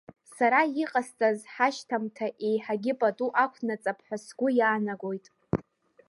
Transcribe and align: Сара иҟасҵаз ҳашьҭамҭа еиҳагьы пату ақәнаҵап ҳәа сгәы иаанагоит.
Сара 0.37 0.61
иҟасҵаз 0.81 1.39
ҳашьҭамҭа 1.53 2.27
еиҳагьы 2.47 2.93
пату 2.99 3.31
ақәнаҵап 3.43 3.99
ҳәа 4.05 4.17
сгәы 4.25 4.47
иаанагоит. 4.59 5.25